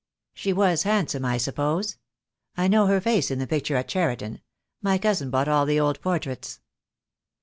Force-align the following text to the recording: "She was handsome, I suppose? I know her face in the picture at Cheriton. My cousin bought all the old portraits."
"She 0.33 0.51
was 0.51 0.81
handsome, 0.81 1.25
I 1.25 1.37
suppose? 1.37 1.97
I 2.57 2.67
know 2.67 2.87
her 2.87 2.99
face 2.99 3.29
in 3.29 3.37
the 3.37 3.45
picture 3.45 3.75
at 3.75 3.87
Cheriton. 3.87 4.41
My 4.81 4.97
cousin 4.97 5.29
bought 5.29 5.47
all 5.47 5.67
the 5.67 5.79
old 5.79 6.01
portraits." 6.01 6.59